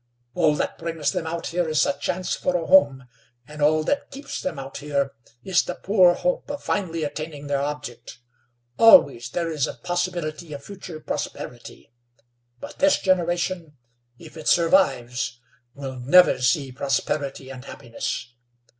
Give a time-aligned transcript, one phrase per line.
[0.33, 3.07] All that brings them out here is the chance for a home,
[3.47, 5.11] and all that keeps them out here
[5.43, 8.17] is the poor hope of finally attaining their object.
[8.79, 11.91] Always there is a possibility of future prosperity.
[12.59, 13.77] But this generation,
[14.17, 15.39] if it survives,
[15.75, 18.33] will never see prosperity and happiness.